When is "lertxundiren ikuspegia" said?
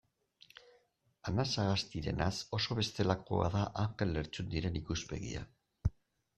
4.19-5.49